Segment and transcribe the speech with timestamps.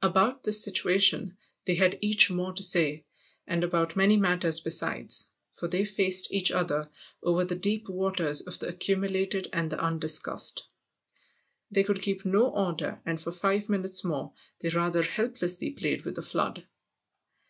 [0.00, 1.36] About this situation
[1.66, 3.04] they had each more to say,
[3.46, 6.88] and about many matters besides, for they faced each other
[7.22, 10.62] over the deep waters of the accumulated and the undiscussed.
[11.70, 16.14] They could keep no order and for five minutes more they rather helplessly played with
[16.14, 16.66] the flood.